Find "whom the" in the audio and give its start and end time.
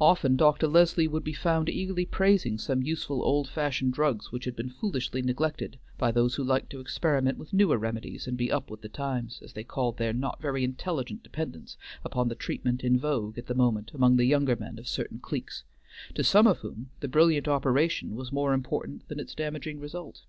16.62-17.06